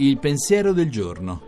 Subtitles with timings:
[0.00, 1.42] Il pensiero del giorno.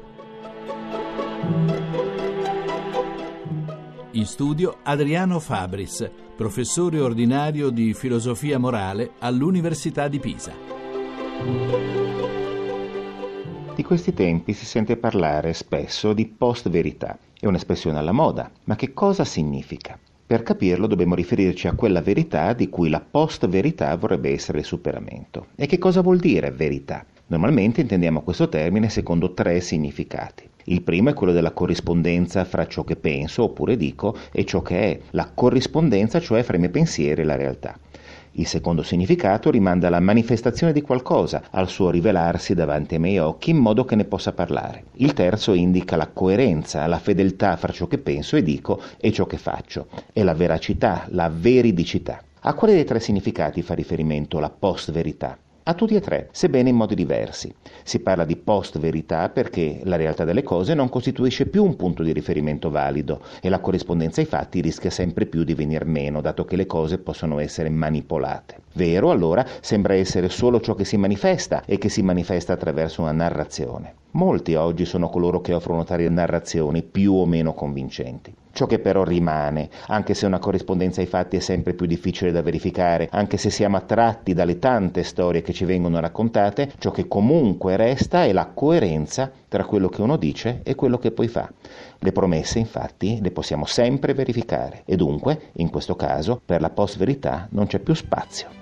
[4.11, 10.53] In studio Adriano Fabris, professore ordinario di filosofia morale all'Università di Pisa.
[13.75, 17.19] Di questi tempi si sente parlare spesso di post-verità.
[17.41, 19.99] È un'espressione alla moda, ma che cosa significa?
[20.27, 25.47] Per capirlo dobbiamo riferirci a quella verità di cui la post-verità vorrebbe essere il superamento.
[25.57, 27.07] E che cosa vuol dire verità?
[27.33, 30.47] Normalmente intendiamo questo termine secondo tre significati.
[30.65, 34.79] Il primo è quello della corrispondenza fra ciò che penso oppure dico e ciò che
[34.79, 37.75] è, la corrispondenza cioè fra i miei pensieri e la realtà.
[38.33, 43.49] Il secondo significato rimanda alla manifestazione di qualcosa, al suo rivelarsi davanti ai miei occhi
[43.49, 44.85] in modo che ne possa parlare.
[44.97, 49.25] Il terzo indica la coerenza, la fedeltà fra ciò che penso e dico e ciò
[49.25, 52.23] che faccio, e la veracità, la veridicità.
[52.41, 55.39] A quale dei tre significati fa riferimento la post-verità?
[55.65, 57.55] A tutti e tre, sebbene in modi diversi.
[57.85, 62.13] Si parla di post-verità perché la realtà delle cose non costituisce più un punto di
[62.13, 66.57] riferimento valido e la corrispondenza ai fatti rischia sempre più di venir meno, dato che
[66.57, 68.57] le cose possono essere manipolate.
[68.73, 73.13] Vero, allora, sembra essere solo ciò che si manifesta e che si manifesta attraverso una
[73.13, 73.95] narrazione.
[74.15, 78.35] Molti oggi sono coloro che offrono tali narrazioni più o meno convincenti.
[78.53, 82.43] Ciò che però rimane, anche se una corrispondenza ai fatti è sempre più difficile da
[82.43, 87.77] verificare, anche se siamo attratti dalle tante storie che ci vengono raccontate, ciò che comunque
[87.77, 91.51] resta è la coerenza tra quello che uno dice e quello che poi fa.
[91.99, 97.49] Le promesse, infatti, le possiamo sempre verificare e dunque, in questo caso, per la post-verità
[97.53, 98.62] non c'è più spazio.